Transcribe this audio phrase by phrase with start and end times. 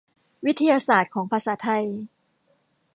[0.45, 1.85] วิทยาศาสตร์ของภาษาไทย